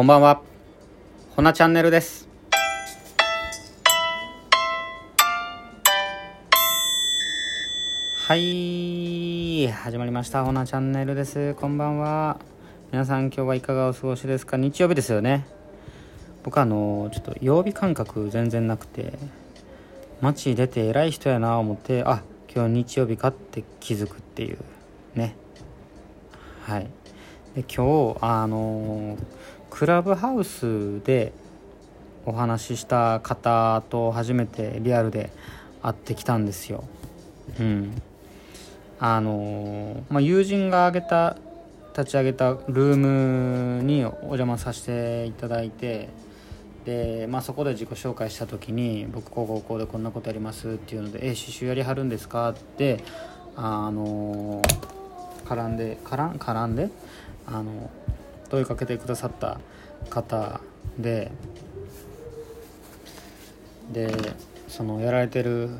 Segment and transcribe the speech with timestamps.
[0.00, 0.40] こんばんは。
[1.36, 2.26] ほなチャンネルです。
[8.14, 10.42] はい、始まりました。
[10.42, 11.52] ほなチャンネルです。
[11.52, 12.40] こんばんは。
[12.90, 14.56] 皆さん今日はいかがお過ごしですか？
[14.56, 15.46] 日曜日ですよね。
[16.44, 19.18] 僕あの、ちょっと曜日感覚全然なくて、
[20.22, 24.58] 街出て偉い人やな思って、あ、今日日曜日かって気づくっていう
[25.14, 25.36] ね。
[26.62, 26.88] はい。
[27.54, 29.18] で今日あの
[29.70, 31.32] クラブハウスで
[32.26, 35.30] お話しした方と初めてリアルで
[35.82, 36.84] 会ってきたんですよ。
[37.58, 38.02] うん。
[38.98, 41.38] あのまあ、友人が挙げた
[41.96, 42.96] 立ち上げたルー
[43.78, 46.10] ムにお邪魔させていただいて
[46.84, 53.02] で、まあ、そこで自己紹介した時に「僕こうこうこうでこんなことやります」っていうので「え刺繍やりはるんですか?」って
[53.56, 54.60] あの
[55.46, 56.90] 絡んで絡ん絡んで
[57.46, 57.90] あの
[58.50, 59.60] 問いかけてくださった
[60.10, 60.60] 方
[60.98, 61.30] で
[63.92, 64.12] で
[64.68, 65.70] そのやられてる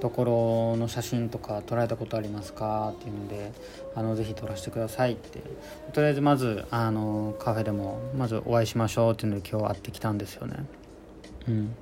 [0.00, 3.52] ところの写真とか撮られたことありますかっていうので
[3.94, 5.42] あのぜひ撮らせてくださいって。
[5.92, 10.56] とりあえずまずあのカフェでもまずお会いしましょうっていうので今日会ってきたんですよね。
[11.48, 11.74] うん。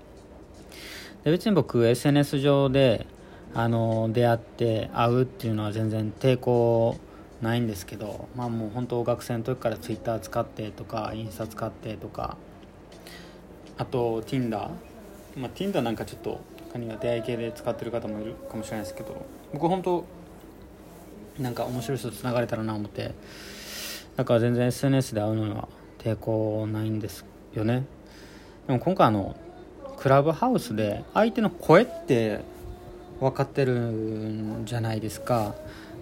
[1.24, 3.06] で別に僕 SNS 上で
[3.54, 6.96] あの出会って会うっていうのは全然抵抗
[7.42, 12.36] ないんですけどまあもう本当学生の時から Twitter 使ってとかインスタ使ってとか
[13.76, 14.70] あと Tinder
[15.36, 16.40] まあ Tinder なんかちょっと
[16.72, 20.04] 他には出会い系で使ってる方もいるかもしれないですけど僕本当
[21.38, 23.12] なんか面白い人とつながれたらな思って
[24.16, 27.84] だから全然 SNS で会うのには抵抗ないんですよね。
[28.66, 29.36] でも今回あの
[29.98, 32.40] クラブハウスで相手の声って
[33.20, 35.54] 分かってるんじゃないですか。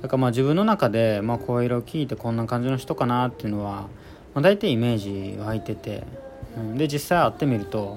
[0.05, 3.89] だからまあ自分の中で、まあ、声色を聞いてこんな感じの人かなっていうのは、
[4.35, 6.05] まあ、大体イメージ湧いてて、
[6.59, 7.97] うん、で実際会ってみると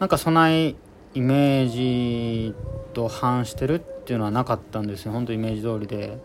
[0.00, 0.74] なんかそない
[1.14, 2.52] イメージ
[2.94, 5.12] と反してるっていうのはなかったんですよ。
[5.12, 6.18] 本当イメージ通りで、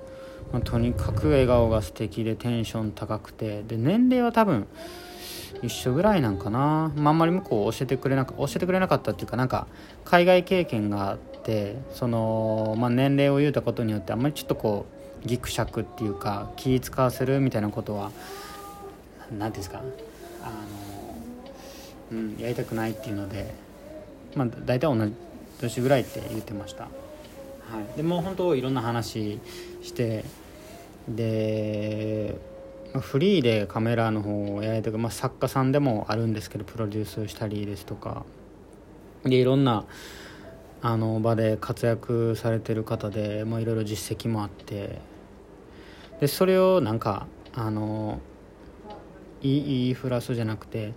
[0.51, 3.61] まあ、とにかく笑顔が素敵でテンション高くて。
[3.61, 4.65] で年齢は多分
[5.61, 9.67] 一緒ぐらいなんかな、まあ、んまり向こう教えてくれなか教えてくれなかったっていうかなんか
[10.03, 14.85] 海外経験がてその、まあ、年齢を言うたことによってあんまりちょっとこ
[15.23, 18.11] うギクシャクっていうか気使わせるみたいなことは
[19.31, 19.81] 何ていうんですか
[20.43, 20.53] あの、
[22.11, 23.53] うん、やりたくないっていうので、
[24.35, 25.13] まあ、大体同じ
[25.61, 26.89] 年ぐらいって言ってました、は
[27.93, 29.39] い、でもう本当いろんな話
[29.81, 30.25] して
[31.07, 32.35] で
[32.99, 38.25] フリーでカメラの方をやりたく、まあ、作家さんでもあるんですけどプロデュースしたりですとか
[39.23, 39.85] でいろんな
[40.81, 45.01] あの場で活躍されてる方で、いろいろ実績もあって
[46.19, 48.19] でそれをなんかあの
[49.41, 50.93] いい言いふらすじゃなくて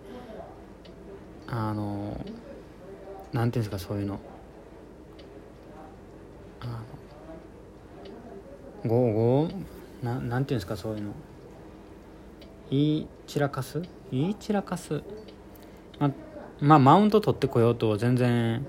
[1.46, 2.24] あの
[3.32, 4.20] なんていうんですかそういうの。
[6.60, 6.72] あの
[8.88, 9.48] ごご
[10.02, 11.12] ななんていうんですかそういうの。
[12.70, 13.82] 言い散らかす？
[14.12, 15.02] 言い散らかす？
[15.98, 16.10] ま
[16.60, 18.66] まあマウント取ってこようと全然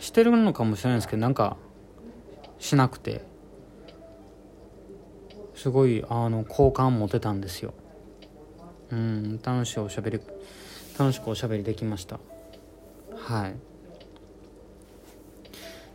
[0.00, 1.56] してるのかもしれないですけどなんか
[2.58, 3.30] しなくて。
[5.60, 7.74] すごいあの好感持てたんですよ。
[8.90, 10.20] うん楽しいおしゃべり
[10.98, 12.18] 楽しくおしゃべりできました。
[13.14, 13.54] はい。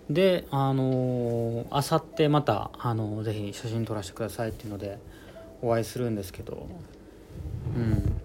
[0.07, 4.99] であのあさってまたあのぜひ写真撮らせてくださいっていうので
[5.63, 6.67] お会いするんですけど
[7.75, 8.22] うん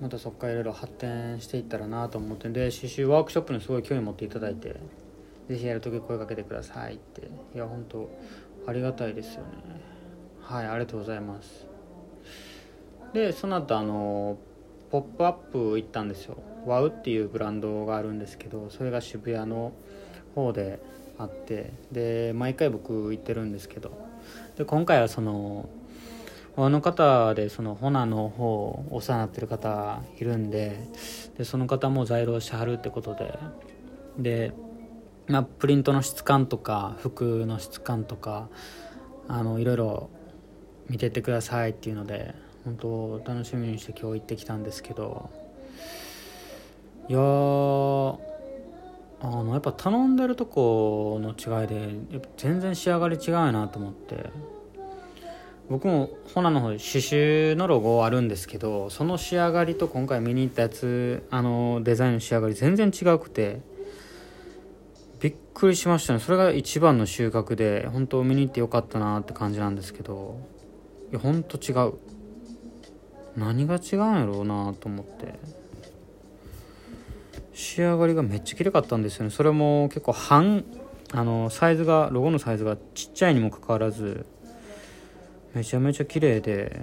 [0.00, 4.76] またそこからいろいろ発展していったらなと思ってんで刺繍ワークショップにすごい興味持っていただいて
[5.48, 7.22] ぜひやるとき声かけてくださいって。
[7.54, 8.08] いや本当
[8.66, 9.48] ありがたいですよね。
[10.42, 11.66] はいありがとうございます。
[13.14, 14.36] でその後あの
[14.90, 16.36] ポップアップ行ったんですよ。
[16.66, 19.72] ワウっていうブランドがあるんですけどそれが渋谷の
[20.34, 20.80] 方で
[21.16, 23.90] あってで毎回僕行ってるんですけど
[24.56, 25.68] で今回はその
[26.60, 30.88] あの方でそのホナの方お世話になってる方いるんで
[31.36, 33.38] でその方も在労してはるってことで。
[34.18, 34.52] で、
[35.28, 38.48] まあ、プリントの質感とか服の質感とか
[39.28, 40.10] あのいろいろ
[40.88, 42.34] 見てってくださいっていうので
[42.64, 45.30] 本当楽しみにして今日行ってきたんですけど。
[47.08, 47.22] いやあ
[49.42, 51.88] のやっぱ頼んでるとこの違いで
[52.36, 54.57] 全然仕上がり違うなと思って。
[55.68, 63.60] 僕もホナの方刺繍のロゴあるんですけどその仕上がりと今回見に行ったやつあのデザインの仕上がり全然違くて
[65.20, 66.20] びっくりしましたね。
[66.20, 70.40] それが一番の収穫で本当見に行ってよかったなって感じなんですけど
[71.10, 71.94] いやほんと違う。
[73.36, 75.34] 何が違うんやろうなと思って。
[77.52, 79.30] 仕上がりがめっちゃ綺麗かったんですよね。
[79.30, 80.64] それも結構半
[81.12, 84.26] あのサイズがロゴのサイズがちっちゃいにもかかわらず
[85.58, 86.80] めちゃめちゃ綺麗で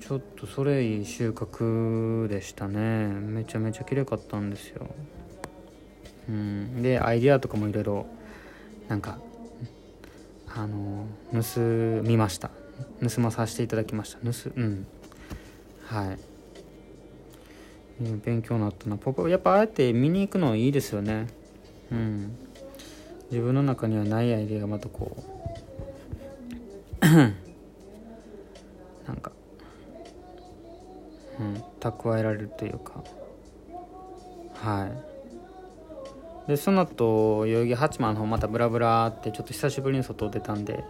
[0.00, 3.08] ちょっとそれいい収穫でしたね。
[3.08, 4.86] めちゃめちゃ綺麗かったんですよ。
[6.28, 6.82] うん。
[6.82, 8.06] でアイディアとかもいろいろ
[8.86, 9.18] なんか
[10.54, 11.60] あの盗
[12.04, 12.52] みました。
[13.02, 14.18] 盗まさせていただきました。
[14.18, 14.86] 盗うん。
[15.86, 16.18] はい。
[18.24, 18.96] 勉強になったな。
[18.98, 21.26] ポポやっぱあえて見に行くのいいですよね。
[21.90, 22.36] うん。
[23.32, 25.39] 自分の中にはないアイデアがまたこう
[27.00, 27.08] な
[29.14, 29.32] んか。
[31.38, 31.62] うん。
[31.80, 33.02] 蓄えられるというか。
[34.54, 34.88] は
[36.46, 36.48] い。
[36.48, 40.84] でその後代々木八幡の方またブラブラってちょっと久しぶりに外出たんで。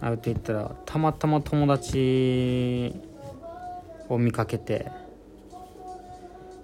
[0.00, 2.94] 歩いて行ったらたまたま友達
[4.08, 4.90] を見かけて。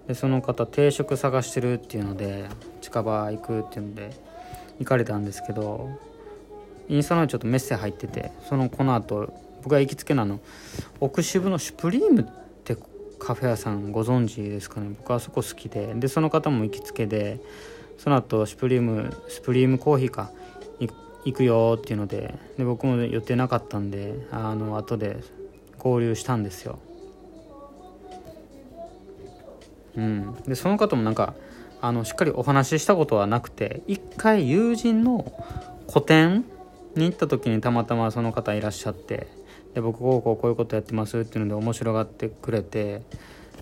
[0.09, 2.45] でその方定食探してるっていうので
[2.81, 4.13] 近場行くっていうので
[4.79, 6.16] 行かれたんですけど。
[6.89, 10.41] インスタのちょっとメッセ入っててそのこの後僕が行きつけなの
[11.01, 12.25] 奥渋のシュプリームっ
[12.65, 12.77] て
[13.19, 14.91] カフェ屋さんご存知ですかね。
[14.97, 17.41] 僕はそこ好きででその方も行きつけで
[17.99, 20.31] その後シュプリームスプリームコーヒーか
[20.79, 25.17] 行くよっていうのでで僕も予定なかったんであの後で
[25.79, 26.79] 合流したんですよ。
[29.97, 30.37] うん。
[30.47, 31.35] でその方もなんか
[31.81, 35.33] あのしっかりお話ししたことはなくて一回友人の
[35.87, 36.45] 個展
[36.99, 39.27] に行った時にたまたまその方いらっしゃって
[39.75, 43.03] で僕こうこうこういうことやってますっていうので面白がってくれて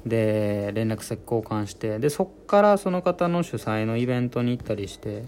[0.06, 5.24] で連絡先交換してでそっからその方の主催のイベントに行ったりして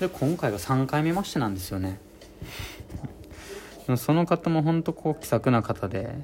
[0.00, 2.00] で今回が3回目ましてなんですよね。
[3.96, 6.16] その方も本当こう気さくな方で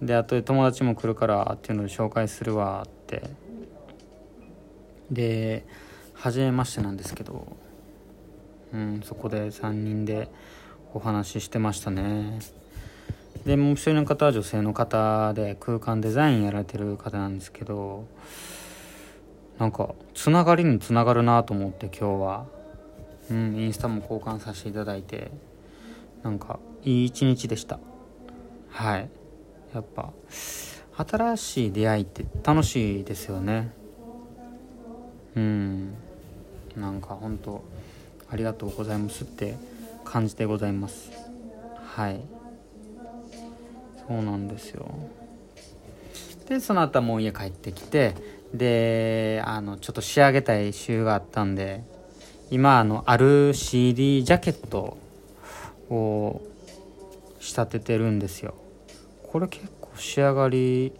[0.00, 3.22] であとで友達も来るからっていうので紹介するわって
[5.10, 5.66] で
[6.14, 7.56] 初めましてなんですけど
[8.74, 10.28] うんそこで3人で
[10.92, 12.40] お話ししてましたね。
[13.46, 18.06] でもう一人の方は女性の方で空間デザインやられてる方なんですけど
[19.58, 22.46] なんかつながりにつながるなと思って今日は。
[23.30, 25.30] うんインスタも交換させていただいて
[26.22, 27.78] なんかいい一日でした。
[28.68, 29.08] はい。
[29.72, 30.12] やっぱ
[30.96, 33.72] 新しい出会いって楽しいですよね。
[35.36, 35.94] うん。
[36.76, 37.64] なんか本当
[38.30, 39.54] ありがとうございますって
[40.04, 41.10] 感じでございます。
[41.76, 42.20] はい。
[44.06, 44.86] そうなんですよ。
[46.48, 48.14] でその後はもう家帰ってきて
[48.52, 51.82] であのちょっと仕上げたい週があったんで
[52.50, 54.98] 今あのある CD ジャケット
[55.88, 56.42] を
[57.40, 58.54] 仕立ててるんですよ。
[59.22, 60.92] これ結構仕上がり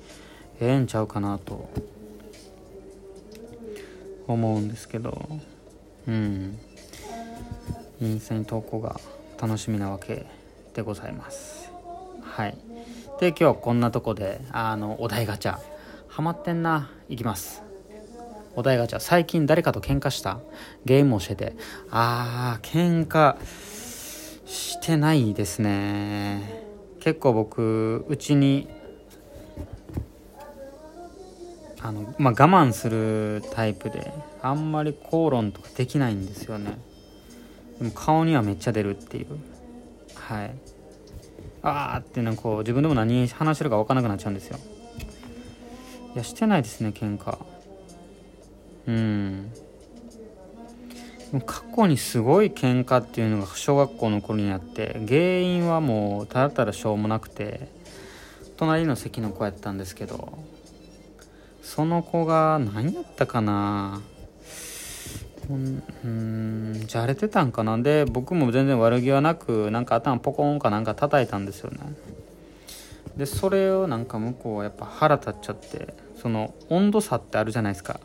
[0.61, 1.69] ええんちゃうかなと
[4.27, 5.41] 思うんですけど。
[6.09, 6.59] うん。
[8.01, 9.01] インスタに投稿が
[9.41, 10.27] 楽しみなわけ
[10.75, 11.71] でございます。
[12.23, 12.57] はい。
[13.21, 15.59] で今日はこんなとこであのお題ガチャ。
[16.09, 16.91] ハマってんな。
[17.09, 17.63] 行きます。
[18.57, 19.01] お題ガチャ。
[19.01, 20.39] 最近誰かと喧嘩した？
[20.85, 21.57] ゲームをしてて。
[21.91, 23.37] あー喧嘩
[24.47, 26.63] してないですね。
[27.01, 28.69] 結構僕うちに
[31.81, 36.79] あの、まあ、我慢するタイプであんまり口論とかできないんですよね。
[37.79, 39.27] でも顔にはめっちゃ出るっていう。
[40.15, 40.55] はい。
[41.63, 44.59] あーってなんかこう自分でも何話してるか分からなくなっちゃうんですよ。
[46.15, 47.39] いやしてないですね喧嘩。
[48.87, 49.51] うん。
[51.47, 57.69] 過去にすごい喧嘩っていうのが小学校の頃にあって原因はもうただただしょうもなくて
[58.57, 60.39] 隣の席の子やったんですけど
[61.63, 64.01] その子が何やったかな
[65.51, 65.53] う
[66.09, 67.77] んじゃれてたんかな？
[67.79, 71.79] で僕も全然悪気はなくなんか頭ポコンかなんか叩いたんですよね。
[73.17, 78.01] でそれをなんか向こうはやっぱ腹立っちゃってその温度差ってあるじゃないですか。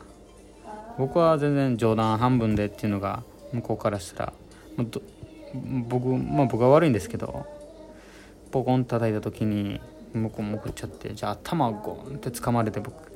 [0.98, 4.32] 僕は全然冗談半分でっていうのが向こうからしたら
[5.88, 7.46] 僕まあ僕は悪いんですけど
[8.50, 9.80] ポコン叩いた時に
[10.12, 13.12] 向こうも送っちゃってじゃあ頭ゴンって掴まれて僕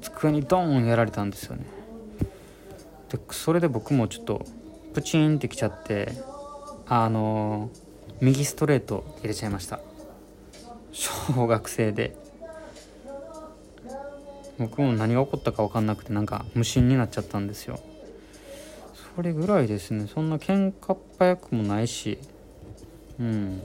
[0.00, 1.64] 机にドーンやられたんですよね。
[3.10, 4.46] でそれで僕もちょっと
[4.94, 6.12] プチンってきちゃって
[6.86, 7.70] あの
[8.20, 9.80] 右ストレート入れちゃいました。
[10.92, 12.16] 小学生で。
[14.58, 17.80] 僕も何が起こったか分かんなくてなんか無心になっちゃったんですよ。
[19.16, 20.06] それぐらいですね。
[20.06, 22.18] そんな喧嘩っ早くもないし。
[23.18, 23.62] うん。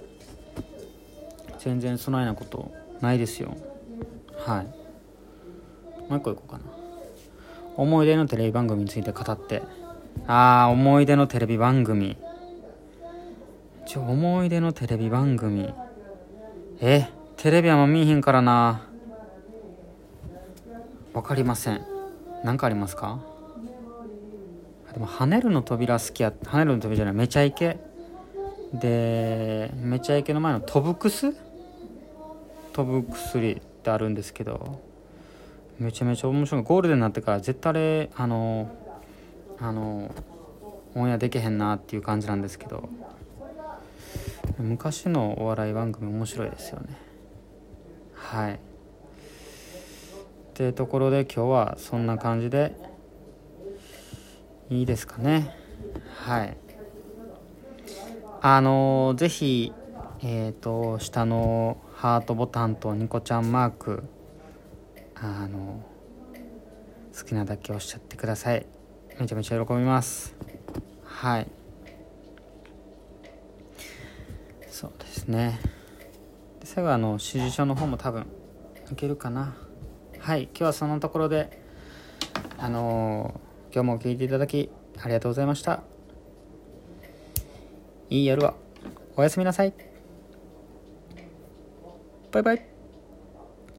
[1.60, 2.72] 全然そないなこと
[3.02, 3.58] ないですよ。
[4.38, 4.66] はい。
[6.10, 6.85] もう一個いこうかな。
[7.77, 9.62] 思い出のテレビ番組について語って。
[10.27, 12.17] ああ思い出のテレビ番組。
[13.86, 15.74] ちょ思い出のテレビ番組。
[16.82, 18.88] えテレビはもう見えへんからな。
[21.13, 21.86] わかりません。
[22.44, 23.20] 何かありますか？
[24.94, 27.13] でも跳ねるの扉好きや跳ねるの扉じゃない。
[27.13, 27.77] めちゃイケ。
[28.74, 31.34] でめちゃイケの前の飛ぶくす
[32.74, 34.79] 飛ぶ薬ってあるんですけど。
[35.79, 36.63] めちゃめちゃ面白い。
[36.63, 38.70] ゴールデンになってから絶対あれあの
[39.60, 40.13] あの
[40.96, 42.88] オンエアできへんなっていう感じなんですけど
[44.58, 46.98] 昔のお笑い番組面白いですよね。
[48.13, 48.53] はい。
[48.53, 48.58] っ
[50.53, 52.74] てところで今日はそんな感じで
[54.70, 55.53] いいですかね。
[56.25, 56.58] はい。
[58.41, 59.74] あのー、ぜひ
[60.22, 64.03] えっ、ー、と下のハートボタンとニコちゃんマーク
[65.16, 65.84] あの
[67.18, 68.66] 好きなだけ押しゃってください。
[69.20, 70.36] めちゃめちゃ喜びます。
[71.04, 71.48] はい。
[74.70, 75.60] そうですね。
[76.60, 78.26] で最後あの指示書の方も多分
[78.92, 79.56] いけるかな。
[80.20, 80.44] はい。
[80.44, 81.64] 今日はそのところで
[82.58, 83.40] あの、
[83.74, 84.70] 今日も聞いていただき
[85.02, 85.84] ありがとうございました。
[88.10, 88.54] いい夜は
[89.16, 89.74] おやすみなさい。
[92.32, 92.75] バイバイ。